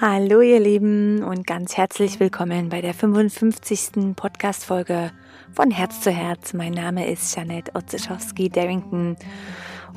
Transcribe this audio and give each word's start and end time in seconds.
Hallo 0.00 0.40
ihr 0.40 0.58
Lieben 0.58 1.22
und 1.22 1.46
ganz 1.46 1.76
herzlich 1.76 2.18
willkommen 2.18 2.68
bei 2.68 2.80
der 2.80 2.94
55. 2.94 4.16
Podcast-Folge 4.16 5.12
von 5.52 5.70
Herz 5.70 6.00
zu 6.00 6.10
Herz. 6.10 6.52
Mein 6.52 6.72
Name 6.72 7.08
ist 7.08 7.36
Janette 7.36 7.70
Otzeschowski-Darrington 7.76 9.16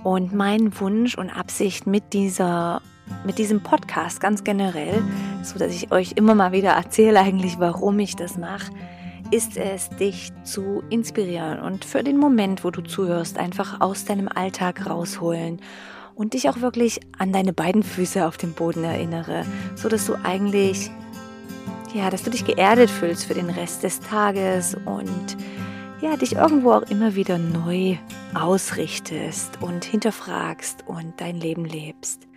und 0.03 0.35
mein 0.35 0.79
Wunsch 0.79 1.17
und 1.17 1.31
Absicht 1.31 1.87
mit 1.87 2.13
dieser 2.13 2.83
mit 3.25 3.39
diesem 3.39 3.63
Podcast 3.63 4.19
ganz 4.21 4.43
generell, 4.43 5.01
so 5.41 5.57
dass 5.57 5.73
ich 5.73 5.91
euch 5.91 6.11
immer 6.11 6.35
mal 6.35 6.51
wieder 6.51 6.73
erzähle 6.73 7.19
eigentlich, 7.19 7.57
warum 7.57 7.97
ich 7.97 8.15
das 8.15 8.37
mache, 8.37 8.71
ist 9.31 9.57
es, 9.57 9.89
dich 9.89 10.31
zu 10.43 10.83
inspirieren 10.91 11.59
und 11.59 11.85
für 11.85 12.03
den 12.03 12.17
Moment, 12.17 12.63
wo 12.63 12.69
du 12.69 12.81
zuhörst, 12.81 13.39
einfach 13.39 13.81
aus 13.81 14.05
deinem 14.05 14.27
Alltag 14.27 14.87
rausholen 14.87 15.59
und 16.17 16.33
dich 16.33 16.49
auch 16.49 16.61
wirklich 16.61 16.99
an 17.17 17.31
deine 17.31 17.53
beiden 17.53 17.83
Füße 17.83 18.25
auf 18.25 18.37
dem 18.37 18.53
Boden 18.53 18.83
erinnere, 18.83 19.45
so 19.75 19.87
dass 19.87 20.05
du 20.07 20.15
eigentlich 20.15 20.89
ja, 21.93 22.09
dass 22.09 22.23
du 22.23 22.29
dich 22.29 22.45
geerdet 22.45 22.89
fühlst 22.89 23.25
für 23.25 23.33
den 23.33 23.49
Rest 23.49 23.83
des 23.83 23.99
Tages 24.01 24.75
und 24.85 25.37
ja, 26.01 26.15
dich 26.17 26.33
irgendwo 26.33 26.73
auch 26.73 26.83
immer 26.83 27.15
wieder 27.15 27.37
neu 27.37 27.97
ausrichtest 28.35 29.61
und 29.61 29.83
hinterfragst 29.85 30.83
und 30.87 31.13
dein 31.17 31.37
Leben 31.37 31.65
lebst. 31.65 32.27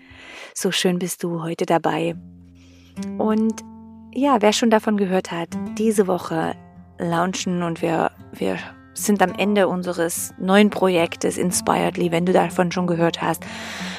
So 0.55 0.71
schön 0.71 0.99
bist 0.99 1.23
du 1.23 1.43
heute 1.43 1.67
dabei. 1.67 2.15
Und 3.19 3.63
ja, 4.13 4.41
wer 4.41 4.53
schon 4.53 4.71
davon 4.71 4.97
gehört 4.97 5.31
hat, 5.31 5.49
diese 5.77 6.07
Woche 6.07 6.55
launchen 6.99 7.63
und 7.63 7.83
wir, 7.83 8.13
wir 8.33 8.59
sind 8.95 9.23
am 9.23 9.33
Ende 9.37 9.69
unseres 9.69 10.35
neuen 10.39 10.71
Projektes 10.71 11.39
Inspiredly, 11.39 12.11
wenn 12.11 12.27
du 12.27 12.33
davon 12.33 12.73
schon 12.73 12.87
gehört 12.87 13.23
hast. 13.23 13.45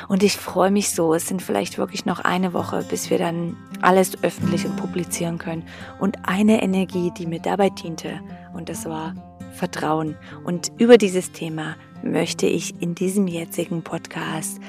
Und 0.08 0.24
ich 0.24 0.38
freue 0.38 0.72
mich 0.72 0.92
so. 0.92 1.14
Es 1.14 1.28
sind 1.28 1.42
vielleicht 1.42 1.78
wirklich 1.78 2.06
noch 2.06 2.20
eine 2.20 2.54
Woche, 2.54 2.84
bis 2.88 3.10
wir 3.10 3.18
dann 3.18 3.56
alles 3.82 4.22
öffentlich 4.24 4.66
und 4.66 4.76
publizieren 4.76 5.38
können. 5.38 5.64
Und 6.00 6.18
eine 6.28 6.62
Energie, 6.62 7.12
die 7.18 7.26
mir 7.26 7.40
dabei 7.40 7.70
diente, 7.70 8.20
und 8.54 8.70
das 8.70 8.86
war 8.86 9.16
Vertrauen. 9.54 10.18
Und 10.44 10.72
über 10.78 10.98
dieses 10.98 11.32
Thema 11.32 11.76
möchte 12.04 12.48
ich 12.48 12.82
in 12.82 12.96
diesem 12.96 13.28
jetzigen 13.28 13.84
Podcast 13.84 14.60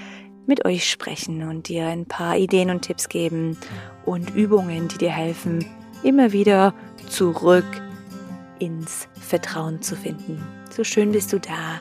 mit 0.46 0.64
euch 0.64 0.88
sprechen 0.88 1.48
und 1.48 1.68
dir 1.68 1.86
ein 1.86 2.06
paar 2.06 2.36
Ideen 2.36 2.70
und 2.70 2.82
Tipps 2.82 3.08
geben 3.08 3.56
und 4.04 4.34
Übungen, 4.34 4.88
die 4.88 4.98
dir 4.98 5.10
helfen, 5.10 5.64
immer 6.02 6.32
wieder 6.32 6.74
zurück 7.08 7.64
ins 8.62 9.08
Vertrauen 9.20 9.82
zu 9.82 9.96
finden. 9.96 10.40
So 10.70 10.84
schön 10.84 11.10
bist 11.10 11.32
du 11.32 11.40
da 11.40 11.80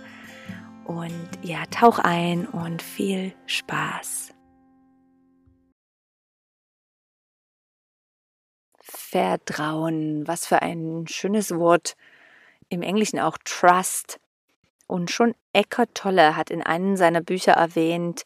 und 0.86 1.30
ja, 1.44 1.64
tauch 1.70 2.00
ein 2.00 2.48
und 2.48 2.82
viel 2.82 3.34
Spaß. 3.46 4.34
Vertrauen, 8.82 10.28
was 10.28 10.48
für 10.48 10.64
ein 10.64 11.06
schönes 11.08 11.56
Wort. 11.56 11.96
Im 12.70 12.82
Englischen 12.82 13.20
auch 13.20 13.38
Trust. 13.46 14.20
Und 14.88 15.12
schon 15.12 15.36
Eckhart 15.54 15.94
Tolle 15.94 16.36
hat 16.36 16.50
in 16.50 16.64
einem 16.64 16.96
seiner 16.98 17.22
Bücher 17.22 17.52
erwähnt, 17.54 18.24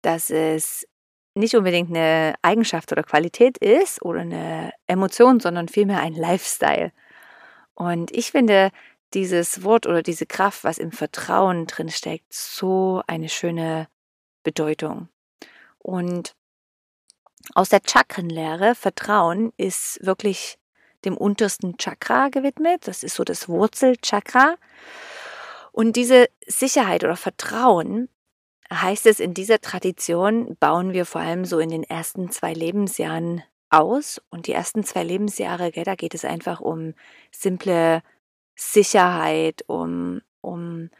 dass 0.00 0.30
es 0.30 0.88
nicht 1.34 1.54
unbedingt 1.54 1.90
eine 1.90 2.36
Eigenschaft 2.40 2.90
oder 2.90 3.02
Qualität 3.02 3.58
ist 3.58 4.00
oder 4.00 4.20
eine 4.20 4.72
Emotion, 4.86 5.40
sondern 5.40 5.68
vielmehr 5.68 6.00
ein 6.00 6.14
Lifestyle. 6.14 6.90
Und 7.78 8.10
ich 8.10 8.32
finde 8.32 8.72
dieses 9.14 9.62
Wort 9.62 9.86
oder 9.86 10.02
diese 10.02 10.26
Kraft, 10.26 10.64
was 10.64 10.78
im 10.78 10.90
Vertrauen 10.90 11.68
drin 11.68 11.90
steckt, 11.90 12.32
so 12.32 13.02
eine 13.06 13.28
schöne 13.28 13.86
Bedeutung. 14.42 15.08
Und 15.78 16.34
aus 17.54 17.68
der 17.68 17.80
Chakrenlehre, 17.86 18.74
Vertrauen 18.74 19.52
ist 19.56 20.04
wirklich 20.04 20.58
dem 21.04 21.16
untersten 21.16 21.78
Chakra 21.78 22.30
gewidmet. 22.30 22.88
Das 22.88 23.04
ist 23.04 23.14
so 23.14 23.22
das 23.22 23.48
Wurzelchakra. 23.48 24.56
Und 25.70 25.94
diese 25.94 26.26
Sicherheit 26.48 27.04
oder 27.04 27.16
Vertrauen 27.16 28.08
heißt 28.72 29.06
es 29.06 29.20
in 29.20 29.34
dieser 29.34 29.60
Tradition, 29.60 30.56
bauen 30.58 30.92
wir 30.92 31.06
vor 31.06 31.20
allem 31.20 31.44
so 31.44 31.60
in 31.60 31.70
den 31.70 31.84
ersten 31.84 32.32
zwei 32.32 32.52
Lebensjahren 32.54 33.44
aus. 33.70 34.20
Und 34.30 34.46
die 34.46 34.52
ersten 34.52 34.84
zwei 34.84 35.04
Lebensjahre, 35.04 35.70
gell, 35.70 35.84
da 35.84 35.94
geht 35.94 36.14
es 36.14 36.24
einfach 36.24 36.60
um 36.60 36.94
simple 37.30 38.02
Sicherheit, 38.54 39.62
um, 39.66 40.20
um 40.40 40.90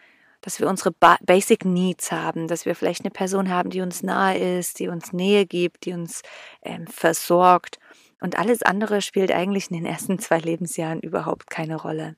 dass 0.40 0.60
wir 0.60 0.68
unsere 0.68 0.92
ba 0.92 1.18
Basic 1.22 1.64
Needs 1.64 2.12
haben, 2.12 2.46
dass 2.48 2.64
wir 2.64 2.74
vielleicht 2.74 3.04
eine 3.04 3.10
Person 3.10 3.50
haben, 3.50 3.70
die 3.70 3.80
uns 3.80 4.02
nahe 4.02 4.38
ist, 4.38 4.78
die 4.78 4.88
uns 4.88 5.12
Nähe 5.12 5.46
gibt, 5.46 5.84
die 5.84 5.92
uns 5.92 6.22
ähm, 6.62 6.86
versorgt. 6.86 7.78
Und 8.20 8.38
alles 8.38 8.62
andere 8.62 9.00
spielt 9.02 9.32
eigentlich 9.32 9.70
in 9.70 9.76
den 9.76 9.86
ersten 9.86 10.18
zwei 10.20 10.38
Lebensjahren 10.38 11.00
überhaupt 11.00 11.50
keine 11.50 11.76
Rolle. 11.76 12.16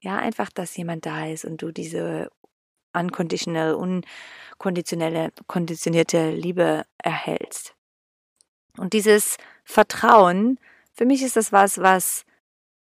Ja, 0.00 0.16
einfach, 0.16 0.50
dass 0.50 0.76
jemand 0.76 1.06
da 1.06 1.26
ist 1.26 1.44
und 1.44 1.62
du 1.62 1.72
diese 1.72 2.30
unconditional, 2.92 3.74
unkonditionelle, 3.74 5.32
konditionierte 5.46 6.30
Liebe 6.30 6.84
erhältst. 6.98 7.74
Und 8.78 8.92
dieses 8.92 9.36
Vertrauen, 9.66 10.58
für 10.94 11.04
mich 11.04 11.22
ist 11.22 11.36
das 11.36 11.52
was, 11.52 11.78
was, 11.78 12.24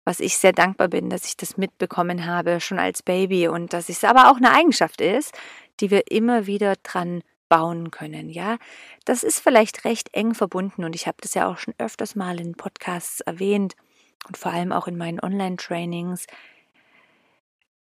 was 0.03 0.19
ich 0.19 0.37
sehr 0.37 0.51
dankbar 0.51 0.89
bin, 0.89 1.09
dass 1.09 1.25
ich 1.25 1.37
das 1.37 1.57
mitbekommen 1.57 2.25
habe, 2.25 2.59
schon 2.59 2.77
als 2.77 3.01
Baby 3.01 3.47
und 3.47 3.71
dass 3.73 3.87
es 3.87 4.03
aber 4.03 4.29
auch 4.29 4.35
eine 4.35 4.51
Eigenschaft 4.51 4.99
ist, 4.99 5.33
die 5.79 5.89
wir 5.89 6.11
immer 6.11 6.45
wieder 6.45 6.75
dran 6.83 7.23
bauen 7.47 7.89
können, 7.89 8.29
ja. 8.29 8.57
Das 9.05 9.23
ist 9.23 9.39
vielleicht 9.39 9.85
recht 9.85 10.13
eng 10.13 10.35
verbunden 10.35 10.83
und 10.83 10.93
ich 10.93 11.07
habe 11.07 11.17
das 11.21 11.33
ja 11.33 11.47
auch 11.47 11.57
schon 11.57 11.73
öfters 11.77 12.15
mal 12.15 12.39
in 12.39 12.53
Podcasts 12.55 13.21
erwähnt 13.21 13.75
und 14.27 14.37
vor 14.37 14.51
allem 14.51 14.73
auch 14.73 14.87
in 14.87 14.97
meinen 14.97 15.21
Online-Trainings. 15.21 16.27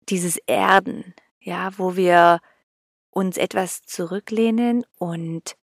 Dieses 0.08 0.38
Erden, 0.48 1.14
ja, 1.40 1.78
wo 1.78 1.96
wir 1.98 2.40
uns 3.10 3.38
etwas 3.38 3.84
zurücklehnen 3.84 4.86
und 4.98 5.58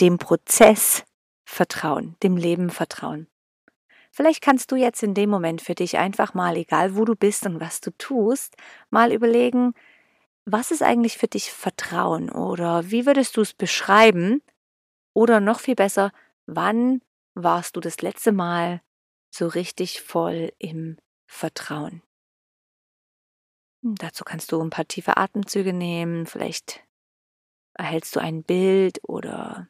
dem 0.00 0.18
Prozess 0.18 1.04
vertrauen, 1.50 2.16
dem 2.22 2.36
Leben 2.36 2.70
vertrauen. 2.70 3.26
Vielleicht 4.12 4.42
kannst 4.42 4.70
du 4.72 4.76
jetzt 4.76 5.02
in 5.02 5.14
dem 5.14 5.30
Moment 5.30 5.60
für 5.60 5.74
dich 5.74 5.98
einfach 5.98 6.32
mal, 6.32 6.56
egal 6.56 6.96
wo 6.96 7.04
du 7.04 7.14
bist 7.14 7.44
und 7.46 7.60
was 7.60 7.80
du 7.80 7.90
tust, 7.98 8.56
mal 8.88 9.12
überlegen, 9.12 9.74
was 10.44 10.70
ist 10.70 10.82
eigentlich 10.82 11.18
für 11.18 11.28
dich 11.28 11.52
Vertrauen 11.52 12.30
oder 12.30 12.90
wie 12.90 13.04
würdest 13.04 13.36
du 13.36 13.40
es 13.40 13.52
beschreiben? 13.52 14.42
Oder 15.12 15.40
noch 15.40 15.60
viel 15.60 15.74
besser, 15.74 16.12
wann 16.46 17.02
warst 17.34 17.76
du 17.76 17.80
das 17.80 18.00
letzte 18.00 18.32
Mal 18.32 18.80
so 19.30 19.46
richtig 19.48 20.02
voll 20.02 20.52
im 20.58 20.98
Vertrauen? 21.26 22.02
Hm, 23.82 23.96
dazu 23.96 24.24
kannst 24.24 24.52
du 24.52 24.60
ein 24.60 24.70
paar 24.70 24.86
tiefe 24.86 25.16
Atemzüge 25.16 25.72
nehmen, 25.72 26.26
vielleicht 26.26 26.84
erhältst 27.74 28.14
du 28.14 28.20
ein 28.20 28.44
Bild 28.44 29.00
oder 29.02 29.68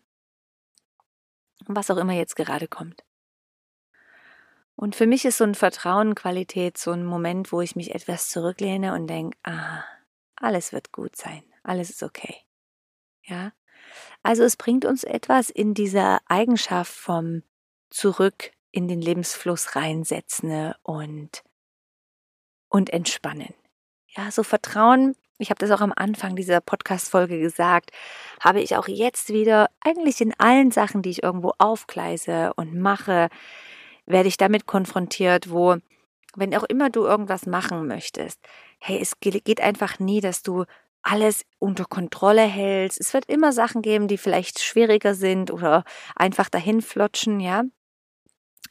was 1.77 1.91
auch 1.91 1.97
immer 1.97 2.13
jetzt 2.13 2.37
gerade 2.37 2.69
kommt. 2.69 3.05
Und 4.77 4.97
für 4.97 5.07
mich 5.07 5.25
ist 5.25 5.39
so 5.39 5.45
ein 5.45 5.55
Vertrauen 5.55 6.15
Qualität 6.15 6.79
so 6.79 6.93
ein 6.93 7.05
Moment, 7.05 7.53
wo 7.53 7.61
ich 7.61 7.77
mich 7.77 7.95
etwas 7.95 8.31
zurücklehne 8.31 8.95
und 8.95 9.09
denke, 9.09 9.37
ah, 9.43 9.85
alles 10.37 10.73
wird 10.73 10.91
gut 10.91 11.17
sein, 11.17 11.43
alles 11.63 11.91
ist 11.91 12.03
okay. 12.03 12.35
Ja? 13.23 13.53
Also 14.23 14.43
es 14.43 14.57
bringt 14.57 14.85
uns 14.85 15.05
etwas 15.05 15.51
in 15.51 15.75
dieser 15.75 16.21
Eigenschaft 16.27 16.93
vom 16.93 17.43
zurück 17.91 18.53
in 18.71 18.89
den 18.89 19.03
Lebensfluss 19.03 19.77
reinsetzen 19.77 20.75
und 20.83 21.43
und 22.69 22.91
entspannen. 22.91 23.53
Ja, 24.07 24.31
so 24.31 24.43
Vertrauen 24.43 25.17
ich 25.41 25.51
habe 25.51 25.59
das 25.59 25.71
auch 25.71 25.81
am 25.81 25.93
Anfang 25.95 26.37
dieser 26.37 26.61
Podcast-Folge 26.61 27.41
gesagt, 27.41 27.91
habe 28.41 28.61
ich 28.61 28.77
auch 28.77 28.89
jetzt 28.89 29.31
wieder, 29.31 29.69
eigentlich 29.81 30.21
in 30.21 30.35
allen 30.39 30.71
Sachen, 30.71 31.03
die 31.03 31.11
ich 31.11 31.23
irgendwo 31.23 31.53
aufgleise 31.59 32.53
und 32.57 32.79
mache, 32.79 33.29
werde 34.07 34.29
ich 34.29 34.37
damit 34.37 34.67
konfrontiert, 34.67 35.51
wo, 35.51 35.77
wenn 36.37 36.55
auch 36.55 36.65
immer 36.65 36.91
du 36.91 37.05
irgendwas 37.05 37.47
machen 37.47 37.87
möchtest, 37.87 38.39
hey, 38.79 38.99
es 39.01 39.19
geht 39.21 39.61
einfach 39.61 39.99
nie, 39.99 40.21
dass 40.21 40.43
du 40.43 40.65
alles 41.03 41.45
unter 41.59 41.87
Kontrolle 41.87 42.43
hältst. 42.43 43.01
Es 43.01 43.15
wird 43.15 43.25
immer 43.27 43.53
Sachen 43.53 43.83
geben, 43.83 44.09
die 44.09 44.19
vielleicht 44.19 44.61
schwieriger 44.61 45.15
sind 45.15 45.51
oder 45.51 45.85
einfach 46.15 46.51
dahin 46.51 46.83
flotschen, 46.83 47.41
ja. 47.41 47.63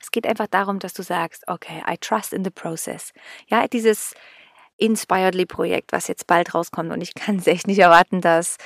Es 0.01 0.11
geht 0.11 0.27
einfach 0.27 0.47
darum, 0.47 0.79
dass 0.79 0.93
du 0.93 1.03
sagst, 1.03 1.43
okay, 1.47 1.83
I 1.89 1.97
trust 1.97 2.31
in 2.31 2.43
the 2.43 2.51
process. 2.51 3.11
Ja, 3.47 3.67
dieses 3.67 4.13
Inspiredly-Projekt, 4.79 5.91
was 5.91 6.07
jetzt 6.07 6.27
bald 6.27 6.53
rauskommt. 6.53 6.91
Und 6.91 7.01
ich 7.01 7.13
kann 7.13 7.37
es 7.37 7.47
echt 7.47 7.67
nicht 7.67 7.79
erwarten, 7.79 8.21
das 8.21 8.57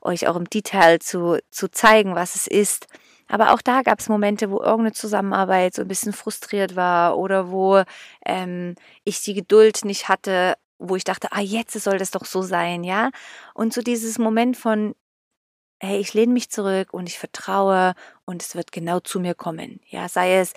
euch 0.00 0.28
auch 0.28 0.36
im 0.36 0.48
Detail 0.48 0.98
zu, 1.00 1.38
zu 1.50 1.68
zeigen, 1.70 2.14
was 2.14 2.34
es 2.34 2.46
ist. 2.46 2.86
Aber 3.28 3.52
auch 3.52 3.60
da 3.60 3.82
gab 3.82 3.98
es 3.98 4.08
Momente, 4.08 4.50
wo 4.50 4.60
irgendeine 4.60 4.92
Zusammenarbeit 4.92 5.74
so 5.74 5.82
ein 5.82 5.88
bisschen 5.88 6.12
frustriert 6.12 6.76
war 6.76 7.18
oder 7.18 7.50
wo 7.50 7.82
ähm, 8.24 8.76
ich 9.04 9.22
die 9.22 9.34
Geduld 9.34 9.84
nicht 9.84 10.08
hatte, 10.08 10.54
wo 10.78 10.94
ich 10.96 11.04
dachte, 11.04 11.28
ah, 11.32 11.40
jetzt 11.40 11.72
soll 11.72 11.98
das 11.98 12.10
doch 12.12 12.24
so 12.24 12.42
sein, 12.42 12.84
ja. 12.84 13.10
Und 13.54 13.72
so 13.72 13.82
dieses 13.82 14.18
Moment 14.18 14.56
von, 14.56 14.94
hey, 15.80 15.98
ich 15.98 16.14
lehne 16.14 16.32
mich 16.32 16.50
zurück 16.50 16.92
und 16.92 17.08
ich 17.08 17.18
vertraue 17.18 17.94
und 18.24 18.42
es 18.42 18.54
wird 18.54 18.72
genau 18.72 19.00
zu 19.00 19.20
mir 19.20 19.34
kommen. 19.34 19.80
Ja, 19.88 20.08
sei 20.08 20.36
es 20.36 20.52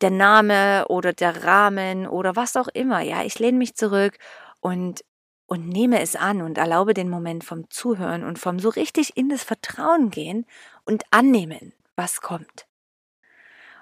der 0.00 0.10
Name 0.10 0.86
oder 0.88 1.12
der 1.12 1.44
Rahmen 1.44 2.06
oder 2.06 2.36
was 2.36 2.56
auch 2.56 2.68
immer. 2.68 3.00
Ja, 3.00 3.22
ich 3.24 3.38
lehne 3.38 3.58
mich 3.58 3.74
zurück 3.74 4.18
und 4.60 5.04
und 5.50 5.68
nehme 5.68 6.00
es 6.00 6.14
an 6.14 6.42
und 6.42 6.58
erlaube 6.58 6.94
den 6.94 7.10
Moment 7.10 7.42
vom 7.42 7.68
Zuhören 7.70 8.22
und 8.22 8.38
vom 8.38 8.60
so 8.60 8.68
richtig 8.68 9.16
in 9.16 9.28
das 9.28 9.42
Vertrauen 9.42 10.10
gehen 10.10 10.46
und 10.84 11.02
annehmen, 11.10 11.72
was 11.96 12.20
kommt. 12.20 12.68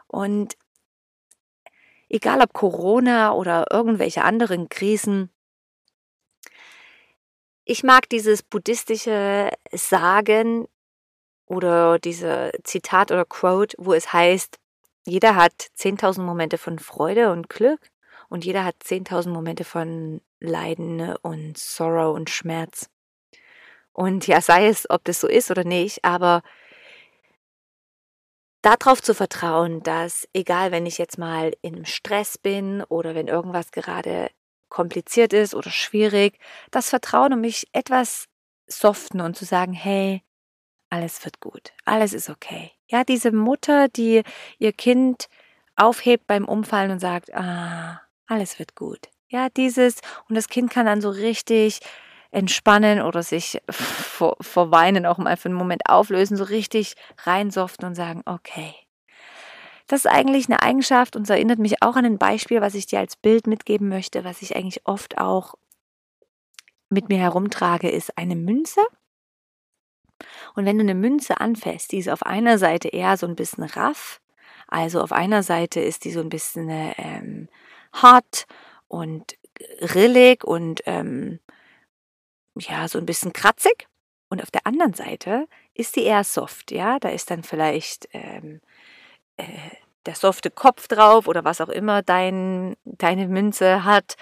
Und 0.06 0.56
egal 2.08 2.40
ob 2.40 2.54
Corona 2.54 3.32
oder 3.32 3.66
irgendwelche 3.70 4.24
anderen 4.24 4.70
Krisen, 4.70 5.30
ich 7.66 7.84
mag 7.84 8.08
dieses 8.08 8.42
buddhistische 8.42 9.50
Sagen 9.70 10.68
oder 11.44 11.98
diese 11.98 12.52
Zitat 12.64 13.12
oder 13.12 13.26
Quote, 13.26 13.76
wo 13.78 13.92
es 13.92 14.10
heißt, 14.10 14.58
jeder 15.08 15.34
hat 15.36 15.54
10.000 15.78 16.22
Momente 16.22 16.58
von 16.58 16.78
Freude 16.78 17.32
und 17.32 17.48
Glück 17.48 17.80
und 18.28 18.44
jeder 18.44 18.64
hat 18.64 18.76
10.000 18.84 19.30
Momente 19.30 19.64
von 19.64 20.20
Leiden 20.40 21.16
und 21.22 21.58
Sorrow 21.58 22.14
und 22.14 22.30
Schmerz. 22.30 22.88
Und 23.92 24.26
ja, 24.26 24.40
sei 24.40 24.68
es, 24.68 24.88
ob 24.88 25.04
das 25.04 25.20
so 25.20 25.26
ist 25.26 25.50
oder 25.50 25.64
nicht, 25.64 26.04
aber 26.04 26.42
darauf 28.62 29.02
zu 29.02 29.14
vertrauen, 29.14 29.82
dass 29.82 30.28
egal, 30.32 30.70
wenn 30.70 30.86
ich 30.86 30.98
jetzt 30.98 31.18
mal 31.18 31.52
im 31.62 31.84
Stress 31.84 32.38
bin 32.38 32.82
oder 32.84 33.14
wenn 33.14 33.28
irgendwas 33.28 33.72
gerade 33.72 34.30
kompliziert 34.68 35.32
ist 35.32 35.54
oder 35.54 35.70
schwierig, 35.70 36.38
das 36.70 36.90
Vertrauen, 36.90 37.32
um 37.32 37.40
mich 37.40 37.66
etwas 37.72 38.26
soften 38.66 39.20
und 39.20 39.36
zu 39.36 39.44
sagen, 39.44 39.72
hey, 39.72 40.22
alles 40.90 41.24
wird 41.24 41.40
gut, 41.40 41.72
alles 41.84 42.12
ist 42.12 42.28
okay. 42.30 42.77
Ja, 42.88 43.04
diese 43.04 43.32
Mutter, 43.32 43.88
die 43.88 44.22
ihr 44.58 44.72
Kind 44.72 45.28
aufhebt 45.76 46.26
beim 46.26 46.46
Umfallen 46.46 46.90
und 46.90 47.00
sagt, 47.00 47.32
ah, 47.34 48.00
alles 48.26 48.58
wird 48.58 48.74
gut. 48.74 49.08
Ja, 49.28 49.48
dieses, 49.50 50.00
und 50.28 50.34
das 50.34 50.48
Kind 50.48 50.70
kann 50.70 50.86
dann 50.86 51.00
so 51.00 51.10
richtig 51.10 51.80
entspannen 52.30 53.00
oder 53.00 53.22
sich 53.22 53.60
vor, 53.70 54.36
vor 54.40 54.70
Weinen 54.70 55.06
auch 55.06 55.18
mal 55.18 55.36
für 55.36 55.48
einen 55.48 55.54
Moment 55.56 55.82
auflösen, 55.88 56.36
so 56.36 56.44
richtig 56.44 56.94
reinsoften 57.24 57.86
und 57.86 57.94
sagen, 57.94 58.22
okay. 58.26 58.74
Das 59.86 60.04
ist 60.04 60.10
eigentlich 60.10 60.46
eine 60.48 60.60
Eigenschaft 60.60 61.16
und 61.16 61.22
es 61.22 61.30
erinnert 61.30 61.58
mich 61.58 61.82
auch 61.82 61.96
an 61.96 62.04
ein 62.04 62.18
Beispiel, 62.18 62.60
was 62.60 62.74
ich 62.74 62.86
dir 62.86 62.98
als 62.98 63.16
Bild 63.16 63.46
mitgeben 63.46 63.88
möchte, 63.88 64.24
was 64.24 64.42
ich 64.42 64.54
eigentlich 64.56 64.86
oft 64.86 65.16
auch 65.18 65.54
mit 66.90 67.08
mir 67.08 67.18
herumtrage, 67.18 67.90
ist 67.90 68.16
eine 68.18 68.36
Münze. 68.36 68.80
Und 70.58 70.66
wenn 70.66 70.76
du 70.76 70.82
eine 70.82 70.96
Münze 70.96 71.40
anfasst, 71.40 71.92
die 71.92 71.98
ist 71.98 72.08
auf 72.08 72.24
einer 72.24 72.58
Seite 72.58 72.88
eher 72.88 73.16
so 73.16 73.28
ein 73.28 73.36
bisschen 73.36 73.62
raff, 73.62 74.20
also 74.66 75.00
auf 75.00 75.12
einer 75.12 75.44
Seite 75.44 75.78
ist 75.78 76.04
die 76.04 76.10
so 76.10 76.18
ein 76.18 76.30
bisschen 76.30 76.68
ähm, 76.68 77.48
hart 77.92 78.46
und 78.88 79.36
rillig 79.80 80.42
und 80.42 80.82
ähm, 80.86 81.38
ja, 82.58 82.88
so 82.88 82.98
ein 82.98 83.06
bisschen 83.06 83.32
kratzig. 83.32 83.86
Und 84.30 84.42
auf 84.42 84.50
der 84.50 84.66
anderen 84.66 84.94
Seite 84.94 85.46
ist 85.74 85.94
die 85.94 86.02
eher 86.02 86.24
soft, 86.24 86.72
ja. 86.72 86.98
Da 86.98 87.10
ist 87.10 87.30
dann 87.30 87.44
vielleicht 87.44 88.08
ähm, 88.12 88.60
äh, 89.36 89.44
der 90.06 90.16
softe 90.16 90.50
Kopf 90.50 90.88
drauf 90.88 91.28
oder 91.28 91.44
was 91.44 91.60
auch 91.60 91.68
immer 91.68 92.02
dein, 92.02 92.74
deine 92.84 93.28
Münze 93.28 93.84
hat. 93.84 94.16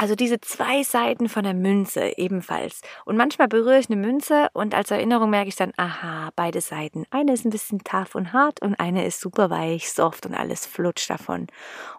Also 0.00 0.14
diese 0.14 0.40
zwei 0.40 0.84
Seiten 0.84 1.28
von 1.28 1.42
der 1.42 1.54
Münze 1.54 2.16
ebenfalls. 2.18 2.82
Und 3.04 3.16
manchmal 3.16 3.48
berühre 3.48 3.80
ich 3.80 3.90
eine 3.90 4.00
Münze 4.00 4.48
und 4.52 4.72
als 4.72 4.92
Erinnerung 4.92 5.28
merke 5.28 5.48
ich 5.48 5.56
dann, 5.56 5.72
aha, 5.76 6.30
beide 6.36 6.60
Seiten. 6.60 7.04
Eine 7.10 7.32
ist 7.32 7.44
ein 7.44 7.50
bisschen 7.50 7.82
tough 7.82 8.14
und 8.14 8.32
hart 8.32 8.62
und 8.62 8.78
eine 8.78 9.04
ist 9.04 9.20
super 9.20 9.50
weich, 9.50 9.90
soft 9.90 10.24
und 10.24 10.34
alles 10.34 10.66
flutscht 10.66 11.10
davon. 11.10 11.48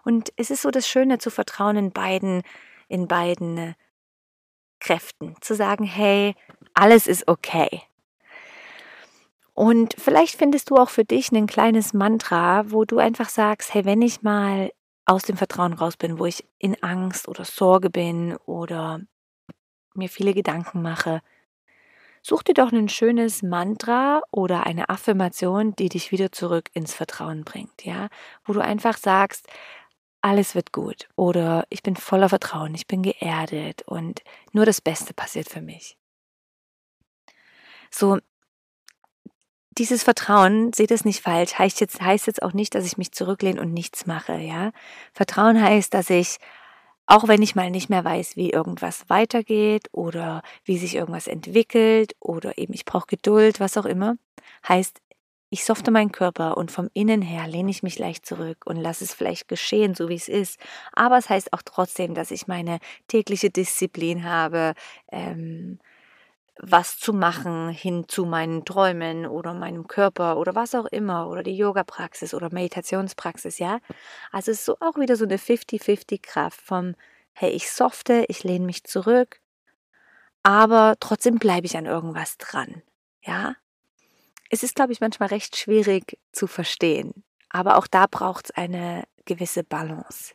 Und 0.02 0.32
es 0.36 0.50
ist 0.50 0.62
so 0.62 0.70
das 0.70 0.88
Schöne 0.88 1.18
zu 1.18 1.30
vertrauen 1.30 1.76
in 1.76 1.92
beiden, 1.92 2.40
in 2.88 3.06
beiden 3.06 3.58
äh, 3.58 3.74
Kräften. 4.80 5.34
Zu 5.42 5.54
sagen, 5.54 5.84
hey, 5.84 6.34
alles 6.72 7.06
ist 7.06 7.28
okay. 7.28 7.82
Und 9.52 9.94
vielleicht 9.98 10.38
findest 10.38 10.70
du 10.70 10.76
auch 10.76 10.88
für 10.88 11.04
dich 11.04 11.32
ein 11.32 11.46
kleines 11.46 11.92
Mantra, 11.92 12.64
wo 12.70 12.86
du 12.86 12.96
einfach 12.96 13.28
sagst, 13.28 13.74
hey, 13.74 13.84
wenn 13.84 14.00
ich 14.00 14.22
mal 14.22 14.70
aus 15.10 15.24
dem 15.24 15.36
Vertrauen 15.36 15.72
raus 15.72 15.96
bin, 15.96 16.20
wo 16.20 16.26
ich 16.26 16.46
in 16.58 16.80
Angst 16.84 17.26
oder 17.26 17.44
Sorge 17.44 17.90
bin 17.90 18.36
oder 18.46 19.00
mir 19.92 20.08
viele 20.08 20.34
Gedanken 20.34 20.82
mache, 20.82 21.20
such 22.22 22.44
dir 22.44 22.54
doch 22.54 22.70
ein 22.70 22.88
schönes 22.88 23.42
Mantra 23.42 24.22
oder 24.30 24.66
eine 24.66 24.88
Affirmation, 24.88 25.74
die 25.74 25.88
dich 25.88 26.12
wieder 26.12 26.30
zurück 26.30 26.70
ins 26.74 26.94
Vertrauen 26.94 27.42
bringt, 27.42 27.84
ja, 27.84 28.08
wo 28.44 28.52
du 28.52 28.60
einfach 28.60 28.96
sagst, 28.96 29.48
alles 30.20 30.54
wird 30.54 30.70
gut 30.70 31.08
oder 31.16 31.64
ich 31.70 31.82
bin 31.82 31.96
voller 31.96 32.28
Vertrauen, 32.28 32.72
ich 32.76 32.86
bin 32.86 33.02
geerdet 33.02 33.82
und 33.86 34.22
nur 34.52 34.64
das 34.64 34.80
Beste 34.80 35.12
passiert 35.12 35.48
für 35.48 35.60
mich. 35.60 35.96
So, 37.90 38.18
dieses 39.78 40.02
Vertrauen, 40.02 40.72
seht 40.72 40.90
es 40.90 41.04
nicht 41.04 41.22
falsch, 41.22 41.54
heißt 41.58 41.80
jetzt, 41.80 42.00
heißt 42.00 42.26
jetzt 42.26 42.42
auch 42.42 42.52
nicht, 42.52 42.74
dass 42.74 42.86
ich 42.86 42.98
mich 42.98 43.12
zurücklehne 43.12 43.60
und 43.60 43.72
nichts 43.72 44.06
mache, 44.06 44.36
ja. 44.38 44.72
Vertrauen 45.12 45.62
heißt, 45.62 45.94
dass 45.94 46.10
ich, 46.10 46.38
auch 47.06 47.28
wenn 47.28 47.42
ich 47.42 47.54
mal 47.54 47.70
nicht 47.70 47.90
mehr 47.90 48.04
weiß, 48.04 48.36
wie 48.36 48.50
irgendwas 48.50 49.08
weitergeht 49.08 49.88
oder 49.92 50.42
wie 50.64 50.78
sich 50.78 50.94
irgendwas 50.94 51.26
entwickelt 51.28 52.14
oder 52.20 52.58
eben 52.58 52.74
ich 52.74 52.84
brauche 52.84 53.06
Geduld, 53.06 53.60
was 53.60 53.76
auch 53.76 53.86
immer, 53.86 54.16
heißt, 54.68 55.00
ich 55.52 55.64
softe 55.64 55.90
meinen 55.90 56.12
Körper 56.12 56.56
und 56.56 56.70
vom 56.70 56.88
Innen 56.94 57.22
her 57.22 57.48
lehne 57.48 57.70
ich 57.70 57.82
mich 57.82 57.98
leicht 57.98 58.24
zurück 58.24 58.58
und 58.66 58.76
lasse 58.76 59.02
es 59.04 59.12
vielleicht 59.12 59.48
geschehen, 59.48 59.96
so 59.96 60.08
wie 60.08 60.14
es 60.14 60.28
ist. 60.28 60.60
Aber 60.92 61.18
es 61.18 61.28
heißt 61.28 61.52
auch 61.52 61.62
trotzdem, 61.62 62.14
dass 62.14 62.30
ich 62.30 62.46
meine 62.46 62.78
tägliche 63.08 63.50
Disziplin 63.50 64.24
habe, 64.24 64.74
ähm, 65.10 65.80
was 66.62 66.98
zu 66.98 67.12
machen 67.12 67.70
hin 67.70 68.06
zu 68.08 68.26
meinen 68.26 68.64
Träumen 68.64 69.26
oder 69.26 69.54
meinem 69.54 69.88
Körper 69.88 70.36
oder 70.36 70.54
was 70.54 70.74
auch 70.74 70.86
immer 70.86 71.28
oder 71.28 71.42
die 71.42 71.56
Yoga-Praxis 71.56 72.34
oder 72.34 72.52
Meditationspraxis, 72.52 73.58
ja. 73.58 73.80
Also 74.30 74.50
es 74.50 74.60
ist 74.60 74.64
so 74.66 74.76
auch 74.80 74.96
wieder 74.96 75.16
so 75.16 75.24
eine 75.24 75.38
50-50 75.38 76.20
Kraft 76.22 76.60
vom, 76.60 76.94
hey, 77.32 77.50
ich 77.50 77.70
softe, 77.70 78.24
ich 78.28 78.44
lehne 78.44 78.66
mich 78.66 78.84
zurück, 78.84 79.40
aber 80.42 80.96
trotzdem 81.00 81.38
bleibe 81.38 81.66
ich 81.66 81.76
an 81.76 81.86
irgendwas 81.86 82.36
dran, 82.36 82.82
ja. 83.22 83.56
Es 84.50 84.62
ist, 84.62 84.74
glaube 84.74 84.92
ich, 84.92 85.00
manchmal 85.00 85.28
recht 85.28 85.56
schwierig 85.56 86.18
zu 86.32 86.46
verstehen, 86.46 87.24
aber 87.48 87.78
auch 87.78 87.86
da 87.86 88.06
braucht 88.06 88.46
es 88.46 88.50
eine 88.50 89.04
gewisse 89.24 89.64
Balance. 89.64 90.34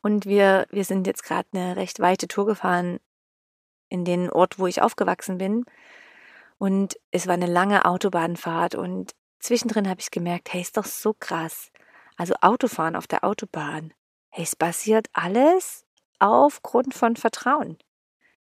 Und 0.00 0.26
wir, 0.26 0.66
wir 0.70 0.84
sind 0.84 1.06
jetzt 1.06 1.22
gerade 1.22 1.48
eine 1.52 1.76
recht 1.76 2.00
weite 2.00 2.26
Tour 2.26 2.46
gefahren 2.46 2.98
in 3.92 4.04
den 4.04 4.30
Ort, 4.30 4.58
wo 4.58 4.66
ich 4.66 4.80
aufgewachsen 4.80 5.38
bin. 5.38 5.64
Und 6.58 6.96
es 7.10 7.26
war 7.26 7.34
eine 7.34 7.46
lange 7.46 7.84
Autobahnfahrt 7.84 8.74
und 8.74 9.12
zwischendrin 9.38 9.88
habe 9.88 10.00
ich 10.00 10.10
gemerkt, 10.10 10.52
hey, 10.52 10.62
ist 10.62 10.76
doch 10.76 10.86
so 10.86 11.14
krass. 11.18 11.70
Also 12.16 12.34
Autofahren 12.40 12.96
auf 12.96 13.06
der 13.06 13.24
Autobahn. 13.24 13.92
Hey, 14.30 14.44
es 14.44 14.56
basiert 14.56 15.08
alles 15.12 15.84
aufgrund 16.18 16.94
von 16.94 17.16
Vertrauen. 17.16 17.76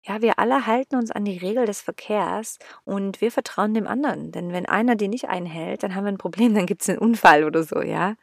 Ja, 0.03 0.21
wir 0.21 0.39
alle 0.39 0.67
halten 0.67 0.97
uns 0.97 1.11
an 1.11 1.25
die 1.25 1.39
Regel 1.39 1.65
des 1.65 1.81
Verkehrs 1.81 2.59
und 2.85 3.21
wir 3.21 3.31
vertrauen 3.31 3.75
dem 3.75 3.87
anderen. 3.87 4.33
Denn 4.33 4.53
wenn 4.53 4.67
einer 4.67 4.97
die 4.97 5.09
nicht 5.09 5.29
einhält, 5.29 5.83
dann 5.83 5.95
haben 5.95 6.05
wir 6.05 6.13
ein 6.13 6.19
Problem, 6.19 6.55
dann 6.57 6.67
gibt 6.67 6.83
es 6.83 6.89
einen 6.89 6.99
Unfall 6.99 7.45
oder 7.45 7.63
so, 7.63 7.81
ja. 7.81 8.17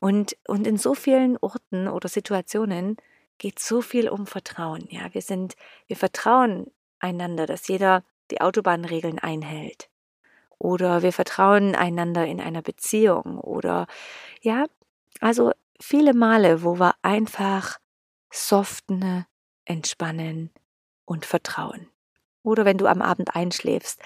Und, 0.00 0.36
und 0.48 0.66
in 0.66 0.76
so 0.76 0.94
vielen 0.94 1.36
Orten 1.38 1.86
oder 1.86 2.08
Situationen 2.08 2.96
geht 3.38 3.58
so 3.58 3.82
viel 3.82 4.08
um 4.08 4.26
Vertrauen. 4.26 4.86
Ja, 4.90 5.12
wir 5.12 5.22
sind, 5.22 5.56
wir 5.86 5.96
vertrauen 5.96 6.70
einander, 6.98 7.46
dass 7.46 7.68
jeder 7.68 8.04
die 8.30 8.40
Autobahnregeln 8.40 9.18
einhält. 9.18 9.88
Oder 10.58 11.02
wir 11.02 11.12
vertrauen 11.12 11.74
einander 11.74 12.24
in 12.26 12.40
einer 12.40 12.62
Beziehung. 12.62 13.38
Oder 13.38 13.86
ja, 14.40 14.66
also 15.20 15.52
viele 15.80 16.14
Male, 16.14 16.62
wo 16.62 16.78
wir 16.78 16.94
einfach 17.02 17.78
soften, 18.30 19.26
entspannen 19.64 20.50
und 21.04 21.26
vertrauen. 21.26 21.88
Oder 22.42 22.64
wenn 22.64 22.78
du 22.78 22.86
am 22.86 23.02
Abend 23.02 23.34
einschläfst, 23.34 24.00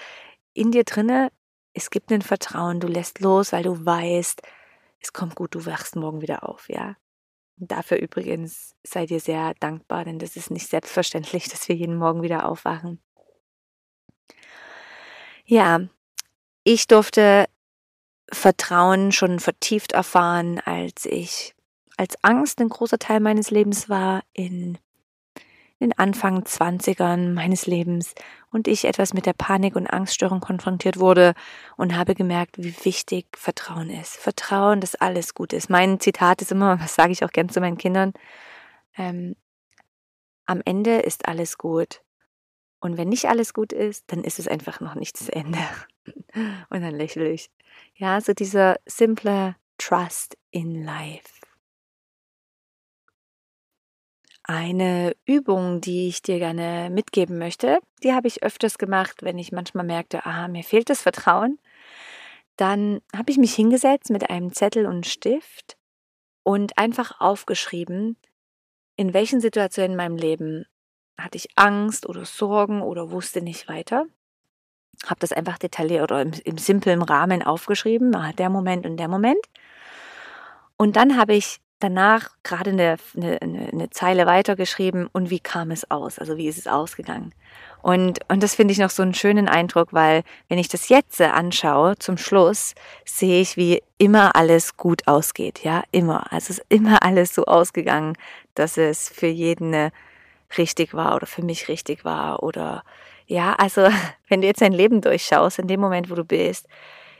in 0.53 0.71
dir 0.71 0.83
drinne, 0.83 1.31
es 1.73 1.89
gibt 1.89 2.11
ein 2.11 2.21
Vertrauen, 2.21 2.79
du 2.79 2.87
lässt 2.87 3.19
los, 3.19 3.51
weil 3.51 3.63
du 3.63 3.85
weißt, 3.85 4.41
es 4.99 5.13
kommt 5.13 5.35
gut, 5.35 5.53
du 5.53 5.65
wachst 5.65 5.95
morgen 5.95 6.21
wieder 6.21 6.47
auf, 6.47 6.69
ja. 6.69 6.95
Dafür 7.57 7.97
übrigens 7.97 8.75
seid 8.83 9.09
ihr 9.09 9.19
sehr 9.19 9.55
dankbar, 9.59 10.05
denn 10.05 10.19
das 10.19 10.35
ist 10.35 10.51
nicht 10.51 10.69
selbstverständlich, 10.69 11.47
dass 11.49 11.67
wir 11.67 11.75
jeden 11.75 11.97
Morgen 11.97 12.21
wieder 12.21 12.47
aufwachen. 12.47 13.01
Ja, 15.45 15.81
ich 16.63 16.87
durfte 16.87 17.45
Vertrauen 18.31 19.11
schon 19.11 19.39
vertieft 19.39 19.93
erfahren, 19.93 20.59
als 20.59 21.05
ich 21.05 21.55
als 21.95 22.21
Angst 22.23 22.59
ein 22.59 22.69
großer 22.69 22.99
Teil 22.99 23.21
meines 23.21 23.49
Lebens 23.49 23.89
war, 23.89 24.23
in 24.33 24.77
den 25.79 25.97
Anfang 25.97 26.43
20ern 26.43 27.33
meines 27.33 27.65
Lebens. 27.65 28.13
Und 28.57 28.67
ich 28.67 28.85
etwas 28.85 29.13
mit 29.13 29.27
der 29.27 29.33
Panik- 29.33 29.75
und 29.75 29.85
Angststörung 29.85 30.39
konfrontiert 30.39 30.99
wurde 30.99 31.35
und 31.77 31.95
habe 31.95 32.15
gemerkt, 32.15 32.57
wie 32.57 32.73
wichtig 32.83 33.27
Vertrauen 33.37 33.91
ist. 33.91 34.15
Vertrauen, 34.17 34.81
dass 34.81 34.95
alles 34.95 35.35
gut 35.35 35.53
ist. 35.53 35.69
Mein 35.69 35.99
Zitat 35.99 36.41
ist 36.41 36.51
immer, 36.51 36.79
was 36.81 36.95
sage 36.95 37.11
ich 37.11 37.23
auch 37.23 37.31
gern 37.31 37.49
zu 37.49 37.59
meinen 37.61 37.77
Kindern, 37.77 38.13
ähm, 38.97 39.35
am 40.47 40.61
Ende 40.65 40.97
ist 40.97 41.27
alles 41.27 41.59
gut. 41.59 42.01
Und 42.79 42.97
wenn 42.97 43.09
nicht 43.09 43.25
alles 43.25 43.53
gut 43.53 43.73
ist, 43.73 44.05
dann 44.07 44.23
ist 44.23 44.39
es 44.39 44.47
einfach 44.47 44.79
noch 44.79 44.95
nicht 44.95 45.19
das 45.19 45.29
Ende. 45.29 45.59
Und 46.69 46.81
dann 46.81 46.95
lächle 46.95 47.29
ich. 47.29 47.51
Ja, 47.95 48.19
so 48.21 48.33
dieser 48.33 48.77
simple 48.85 49.55
Trust 49.77 50.37
in 50.49 50.83
Life. 50.83 51.36
Eine 54.49 55.13
Übung, 55.25 55.81
die 55.81 56.07
ich 56.07 56.21
dir 56.21 56.39
gerne 56.39 56.89
mitgeben 56.89 57.37
möchte, 57.37 57.79
die 58.01 58.13
habe 58.13 58.29
ich 58.29 58.43
öfters 58.43 58.77
gemacht, 58.77 59.21
wenn 59.21 59.37
ich 59.37 59.51
manchmal 59.51 59.85
merkte, 59.85 60.25
ah, 60.25 60.47
mir 60.47 60.63
fehlt 60.63 60.89
das 60.89 61.01
Vertrauen. 61.01 61.59
Dann 62.55 63.01
habe 63.13 63.29
ich 63.29 63.37
mich 63.37 63.53
hingesetzt 63.53 64.09
mit 64.09 64.29
einem 64.29 64.53
Zettel 64.53 64.85
und 64.85 65.05
Stift 65.05 65.75
und 66.43 66.77
einfach 66.77 67.19
aufgeschrieben, 67.19 68.15
in 68.95 69.13
welchen 69.13 69.41
Situationen 69.41 69.91
in 69.91 69.97
meinem 69.97 70.15
Leben 70.15 70.65
hatte 71.19 71.35
ich 71.35 71.49
Angst 71.57 72.07
oder 72.07 72.23
Sorgen 72.23 72.81
oder 72.81 73.11
wusste 73.11 73.41
nicht 73.41 73.67
weiter. 73.67 74.05
Habe 75.05 75.19
das 75.19 75.33
einfach 75.33 75.57
detailliert 75.57 76.03
oder 76.03 76.21
im, 76.21 76.31
im 76.45 76.57
simplen 76.57 77.01
Rahmen 77.01 77.43
aufgeschrieben, 77.43 78.15
ah, 78.15 78.31
der 78.31 78.49
Moment 78.49 78.85
und 78.85 78.95
der 78.95 79.09
Moment. 79.09 79.45
Und 80.77 80.95
dann 80.95 81.17
habe 81.17 81.35
ich 81.35 81.59
danach 81.79 82.29
gerade 82.43 82.71
eine, 82.71 82.97
eine, 83.15 83.69
eine 83.71 83.89
Zeile 83.89 84.25
weitergeschrieben 84.25 85.07
und 85.11 85.29
wie 85.29 85.39
kam 85.39 85.71
es 85.71 85.89
aus? 85.91 86.19
Also 86.19 86.37
wie 86.37 86.47
ist 86.47 86.57
es 86.57 86.67
ausgegangen? 86.67 87.33
Und, 87.81 88.19
und 88.27 88.41
das 88.41 88.55
finde 88.55 88.71
ich 88.71 88.79
noch 88.79 88.89
so 88.89 89.03
einen 89.03 89.13
schönen 89.13 89.47
Eindruck, 89.47 89.93
weil 89.93 90.23
wenn 90.49 90.57
ich 90.57 90.67
das 90.67 90.89
jetzt 90.89 91.21
anschaue, 91.21 91.97
zum 91.99 92.17
Schluss, 92.17 92.73
sehe 93.05 93.41
ich, 93.41 93.55
wie 93.55 93.81
immer 93.97 94.35
alles 94.35 94.75
gut 94.77 95.07
ausgeht. 95.07 95.63
Ja, 95.63 95.83
immer. 95.91 96.31
Also 96.33 96.51
es 96.51 96.59
ist 96.59 96.65
immer 96.69 97.03
alles 97.03 97.33
so 97.33 97.45
ausgegangen, 97.45 98.17
dass 98.55 98.77
es 98.77 99.09
für 99.09 99.27
jeden 99.27 99.91
richtig 100.57 100.93
war 100.93 101.15
oder 101.15 101.27
für 101.27 101.43
mich 101.43 101.67
richtig 101.67 102.03
war. 102.03 102.43
Oder 102.43 102.83
ja, 103.27 103.53
also 103.53 103.87
wenn 104.27 104.41
du 104.41 104.47
jetzt 104.47 104.61
dein 104.61 104.73
Leben 104.73 105.01
durchschaust, 105.01 105.59
in 105.59 105.67
dem 105.67 105.79
Moment, 105.79 106.09
wo 106.09 106.15
du 106.15 106.25
bist, 106.25 106.67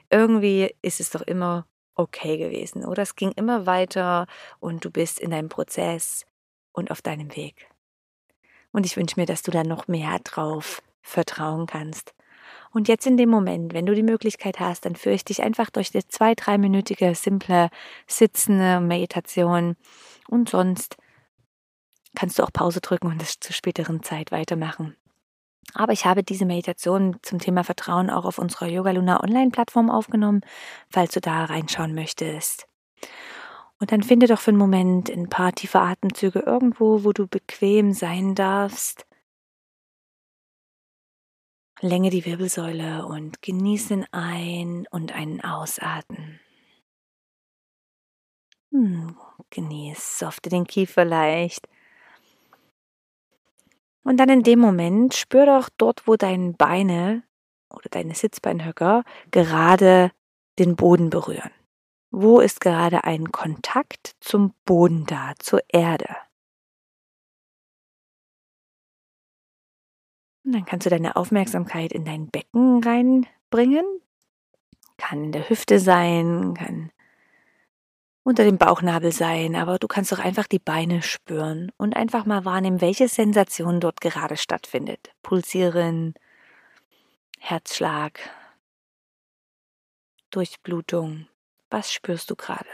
irgendwie 0.10 0.74
ist 0.82 1.00
es 1.00 1.10
doch 1.12 1.22
immer 1.22 1.66
okay 1.98 2.38
gewesen. 2.38 2.86
Oder 2.86 3.04
es 3.04 3.16
ging 3.16 3.32
immer 3.32 3.66
weiter 3.66 4.28
und 4.60 4.86
du 4.86 4.92
bist 4.92 5.20
in 5.20 5.32
deinem 5.32 5.50
Prozess 5.50 6.26
und 6.72 6.92
auf 6.92 7.02
deinem 7.02 7.36
Weg. 7.36 7.70
Und 8.72 8.86
ich 8.86 8.98
wünsche 8.98 9.20
mir, 9.20 9.26
dass 9.26 9.42
du 9.42 9.52
da 9.52 9.64
noch 9.64 9.88
mehr 9.88 10.20
drauf 10.24 10.82
vertrauen 11.02 11.66
kannst. 11.66 12.14
Und 12.72 12.88
jetzt 12.88 13.08
in 13.08 13.18
dem 13.18 13.30
Moment, 13.30 13.74
wenn 13.74 13.86
du 13.86 13.96
die 13.96 14.04
Möglichkeit 14.04 14.60
hast, 14.60 14.86
dann 14.86 14.96
führe 14.96 15.16
ich 15.16 15.26
dich 15.26 15.42
einfach 15.42 15.70
durch 15.70 15.92
die 15.92 16.06
zwei, 16.08 16.36
dreiminütige, 16.36 17.16
simple, 17.16 17.70
sitzende 18.06 18.80
Meditation. 18.80 19.78
Und 20.28 20.50
sonst 20.50 20.98
kannst 22.16 22.38
du 22.38 22.44
auch 22.44 22.52
Pause 22.52 22.82
drücken 22.82 23.08
und 23.08 23.22
es 23.22 23.40
zur 23.40 23.54
späteren 23.54 24.04
Zeit 24.04 24.32
weitermachen. 24.32 24.96
Aber 25.74 25.94
ich 25.94 26.06
habe 26.06 26.24
diese 26.24 26.46
Meditation 26.46 27.18
zum 27.22 27.40
Thema 27.40 27.64
Vertrauen 27.64 28.10
auch 28.10 28.26
auf 28.26 28.40
unserer 28.40 28.68
Yoga 28.68 28.92
Luna 28.92 29.22
Online-Plattform 29.24 29.90
aufgenommen, 29.90 30.42
falls 30.90 31.14
du 31.14 31.22
da 31.22 31.46
reinschauen 31.46 31.94
möchtest. 31.94 32.68
Und 33.80 33.92
dann 33.92 34.02
finde 34.02 34.28
doch 34.28 34.40
für 34.40 34.52
einen 34.52 34.58
Moment 34.58 35.10
ein 35.10 35.30
paar 35.30 35.52
tiefe 35.52 35.80
Atemzüge 35.80 36.40
irgendwo, 36.40 37.04
wo 37.04 37.14
du 37.14 37.28
bequem 37.28 37.94
sein 37.94 38.34
darfst. 38.34 39.06
Länge 41.80 42.10
die 42.10 42.26
Wirbelsäule 42.26 43.06
und 43.06 43.44
genieße 43.44 43.90
den 43.90 44.06
Ein- 44.12 44.88
und 44.90 45.12
einen 45.12 45.42
Ausatmen. 45.42 46.40
Hm, 48.72 49.16
genieß, 49.52 50.18
softe 50.18 50.50
den 50.50 50.66
Kiefer 50.66 51.06
leicht 51.06 51.68
und 54.08 54.16
dann 54.18 54.30
in 54.30 54.42
dem 54.42 54.60
Moment 54.60 55.16
spür 55.16 55.46
doch 55.46 55.68
dort, 55.78 56.08
wo 56.08 56.16
deine 56.16 56.54
Beine 56.54 57.24
oder 57.70 57.90
deine 57.90 58.16
Sitzbeinhöcker 58.16 59.04
gerade 59.32 60.12
den 60.60 60.78
Boden 60.78 61.10
berühren. 61.10 61.52
Wo 62.10 62.40
ist 62.40 62.62
gerade 62.62 63.04
ein 63.04 63.34
Kontakt 63.34 64.16
zum 64.22 64.54
Boden 64.64 65.06
da, 65.06 65.34
zur 65.40 65.60
Erde? 65.68 66.08
Und 70.46 70.54
dann 70.54 70.64
kannst 70.64 70.86
du 70.86 70.90
deine 70.90 71.18
Aufmerksamkeit 71.18 71.92
in 71.92 72.06
dein 72.06 72.30
Becken 72.30 72.82
reinbringen. 72.82 74.00
Kann 74.96 75.26
in 75.26 75.32
der 75.34 75.50
Hüfte 75.50 75.80
sein, 75.80 76.54
kann 76.54 76.92
unter 78.28 78.44
dem 78.44 78.58
Bauchnabel 78.58 79.14
sein, 79.14 79.56
aber 79.56 79.80
du 79.80 79.88
kannst 79.88 80.12
doch 80.12 80.20
einfach 80.20 80.48
die 80.48 80.60
Beine 80.60 81.02
spüren 81.02 81.72
und 81.78 81.96
einfach 81.96 82.26
mal 82.26 82.44
wahrnehmen, 82.44 82.82
welche 82.82 83.08
Sensation 83.08 83.80
dort 83.80 84.02
gerade 84.02 84.36
stattfindet. 84.36 85.12
Pulsieren, 85.24 86.14
Herzschlag, 87.40 88.20
Durchblutung. 90.30 91.28
Was 91.70 91.94
spürst 91.94 92.30
du 92.30 92.36
gerade? 92.36 92.68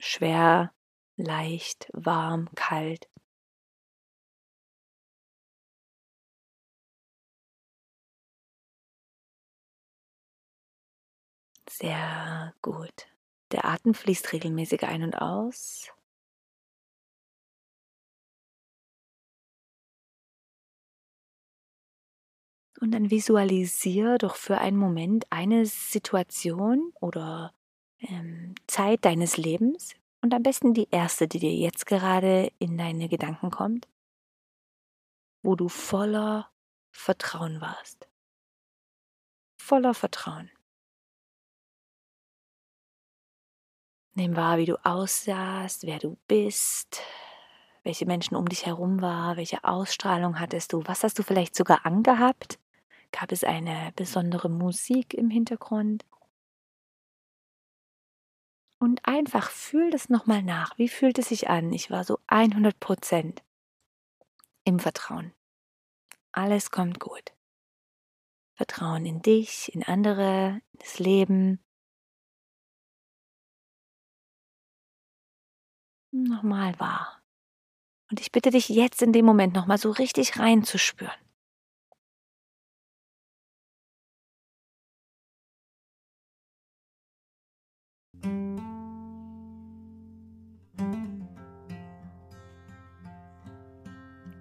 Schwer, 0.00 0.72
leicht, 1.16 1.88
warm, 1.92 2.48
kalt. 2.56 3.08
Sehr 11.70 12.54
gut. 12.60 13.06
Der 13.52 13.64
Atem 13.64 13.94
fließt 13.94 14.32
regelmäßig 14.32 14.82
ein 14.84 15.02
und 15.02 15.14
aus. 15.14 15.90
Und 22.80 22.90
dann 22.92 23.10
visualisiere 23.10 24.18
doch 24.18 24.36
für 24.36 24.58
einen 24.58 24.76
Moment 24.76 25.26
eine 25.30 25.64
Situation 25.64 26.92
oder 27.00 27.54
ähm, 28.00 28.54
Zeit 28.66 29.04
deines 29.04 29.36
Lebens 29.36 29.94
und 30.20 30.34
am 30.34 30.42
besten 30.42 30.74
die 30.74 30.88
erste, 30.90 31.26
die 31.28 31.38
dir 31.38 31.54
jetzt 31.54 31.86
gerade 31.86 32.52
in 32.58 32.76
deine 32.76 33.08
Gedanken 33.08 33.50
kommt, 33.50 33.88
wo 35.42 35.54
du 35.54 35.68
voller 35.68 36.50
Vertrauen 36.90 37.60
warst. 37.60 38.08
Voller 39.58 39.94
Vertrauen. 39.94 40.50
Nimm 44.18 44.34
wahr, 44.34 44.56
wie 44.56 44.64
du 44.64 44.82
aussahst, 44.82 45.86
wer 45.86 45.98
du 45.98 46.16
bist, 46.26 47.02
welche 47.82 48.06
Menschen 48.06 48.34
um 48.34 48.48
dich 48.48 48.64
herum 48.64 49.02
waren, 49.02 49.36
welche 49.36 49.62
Ausstrahlung 49.62 50.40
hattest 50.40 50.72
du, 50.72 50.82
was 50.86 51.04
hast 51.04 51.18
du 51.18 51.22
vielleicht 51.22 51.54
sogar 51.54 51.84
angehabt? 51.84 52.58
Gab 53.12 53.30
es 53.30 53.44
eine 53.44 53.92
besondere 53.94 54.48
Musik 54.48 55.12
im 55.12 55.28
Hintergrund? 55.28 56.06
Und 58.78 59.06
einfach 59.06 59.50
fühl 59.50 59.90
das 59.90 60.08
nochmal 60.08 60.42
nach. 60.42 60.78
Wie 60.78 60.88
fühlt 60.88 61.18
es 61.18 61.28
sich 61.28 61.50
an? 61.50 61.70
Ich 61.74 61.90
war 61.90 62.02
so 62.02 62.18
100 62.28 62.80
Prozent 62.80 63.42
im 64.64 64.78
Vertrauen. 64.78 65.34
Alles 66.32 66.70
kommt 66.70 67.00
gut. 67.00 67.34
Vertrauen 68.54 69.04
in 69.04 69.20
dich, 69.20 69.74
in 69.74 69.82
andere, 69.82 70.62
in 70.72 70.78
das 70.78 70.98
Leben, 70.98 71.60
nochmal 76.24 76.78
wahr. 76.78 77.20
Und 78.10 78.20
ich 78.20 78.30
bitte 78.30 78.50
dich 78.50 78.68
jetzt 78.68 79.02
in 79.02 79.12
dem 79.12 79.24
Moment 79.24 79.54
nochmal 79.54 79.78
so 79.78 79.90
richtig 79.90 80.38
reinzuspüren. 80.38 81.12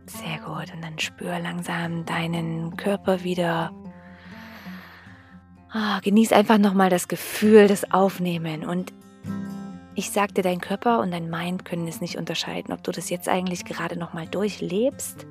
Sehr 0.05 0.39
gut. 0.45 0.71
Und 0.73 0.81
dann 0.81 0.99
spür 0.99 1.39
langsam 1.39 2.05
deinen 2.05 2.77
Körper 2.77 3.23
wieder. 3.23 3.71
Oh, 5.73 5.99
genieß 6.01 6.31
einfach 6.31 6.57
nochmal 6.57 6.89
das 6.89 7.07
Gefühl, 7.07 7.67
das 7.67 7.91
Aufnehmen. 7.91 8.63
Und 8.63 8.93
ich 9.95 10.11
sagte, 10.11 10.41
dein 10.41 10.59
Körper 10.59 10.99
und 10.99 11.11
dein 11.11 11.29
Mind 11.29 11.63
können 11.63 11.87
es 11.87 12.01
nicht 12.01 12.17
unterscheiden, 12.17 12.73
ob 12.73 12.83
du 12.83 12.91
das 12.91 13.09
jetzt 13.09 13.29
eigentlich 13.29 13.63
gerade 13.63 13.97
nochmal 13.97 14.27
durchlebst 14.27 15.25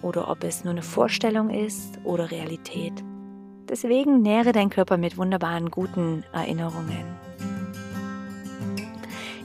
oder 0.00 0.30
ob 0.30 0.44
es 0.44 0.62
nur 0.62 0.72
eine 0.72 0.82
Vorstellung 0.82 1.50
ist 1.50 1.98
oder 2.04 2.30
Realität. 2.30 2.92
Deswegen 3.68 4.22
nähre 4.22 4.52
dein 4.52 4.70
Körper 4.70 4.96
mit 4.96 5.18
wunderbaren, 5.18 5.70
guten 5.70 6.24
Erinnerungen. 6.32 7.04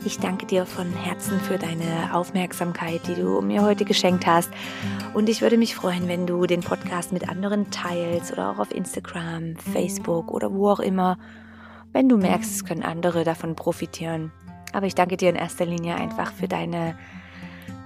Ich 0.06 0.20
danke 0.20 0.46
dir 0.46 0.66
von 0.66 0.92
Herzen 0.92 1.40
für 1.40 1.58
deine 1.58 2.14
Aufmerksamkeit, 2.14 3.02
die 3.08 3.16
du 3.16 3.42
mir 3.42 3.64
heute 3.64 3.84
geschenkt 3.84 4.28
hast. 4.28 4.52
Und 5.14 5.28
ich 5.28 5.42
würde 5.42 5.58
mich 5.58 5.76
freuen, 5.76 6.08
wenn 6.08 6.28
du 6.28 6.46
den 6.46 6.62
Podcast 6.62 7.14
mit 7.14 7.30
anderen 7.30 7.72
teilst 7.72 8.32
oder 8.34 8.52
auch 8.52 8.60
auf 8.60 8.74
Instagram, 8.74 9.56
Facebook 9.56 10.30
oder 10.30 10.54
wo 10.54 10.70
auch 10.70 10.82
immer, 10.82 11.18
wenn 11.94 12.10
du 12.10 12.18
merkst, 12.18 12.52
es 12.52 12.66
können 12.66 12.84
andere 12.84 13.24
davon 13.24 13.56
profitieren. 13.56 14.32
Aber 14.74 14.88
ich 14.88 14.96
danke 14.96 15.16
dir 15.16 15.30
in 15.30 15.36
erster 15.36 15.66
Linie 15.66 15.96
einfach 15.96 16.34
für 16.34 16.48
deine 16.48 16.98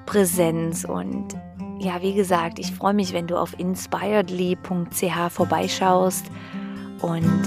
Präsenz 0.06 0.86
und 0.86 1.36
ja, 1.80 2.02
wie 2.02 2.14
gesagt, 2.14 2.58
ich 2.58 2.72
freue 2.72 2.94
mich, 2.94 3.14
wenn 3.14 3.28
du 3.28 3.38
auf 3.38 3.60
inspiredly.ch 3.60 5.32
vorbeischaust 5.32 6.26
und 7.02 7.42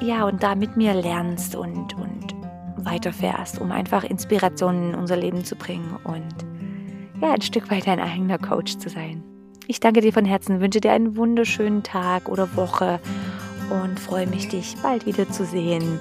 ja, 0.00 0.26
und 0.26 0.42
da 0.42 0.54
mit 0.54 0.76
mir 0.76 0.94
lernst 0.94 1.56
und, 1.56 1.94
und 1.96 2.34
weiterfährst, 2.76 3.60
um 3.60 3.72
einfach 3.72 4.04
Inspirationen 4.04 4.90
in 4.90 4.94
unser 4.94 5.16
Leben 5.16 5.44
zu 5.44 5.56
bringen 5.56 5.96
und 6.04 6.34
ja, 7.20 7.32
ein 7.32 7.40
Stück 7.40 7.70
weit 7.70 7.86
dein 7.86 8.00
eigener 8.00 8.38
Coach 8.38 8.78
zu 8.78 8.88
sein. 8.88 9.22
Ich 9.66 9.80
danke 9.80 10.00
dir 10.00 10.12
von 10.12 10.24
Herzen, 10.24 10.60
wünsche 10.60 10.80
dir 10.80 10.92
einen 10.92 11.16
wunderschönen 11.16 11.82
Tag 11.82 12.28
oder 12.28 12.56
Woche 12.56 13.00
und 13.70 14.00
freue 14.00 14.26
mich, 14.26 14.48
dich 14.48 14.76
bald 14.82 15.06
wieder 15.06 15.28
zu 15.30 15.44
sehen. 15.44 15.98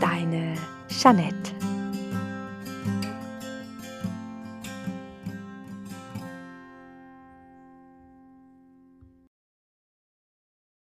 Deine 0.00 0.54
Jeanette. 0.88 1.39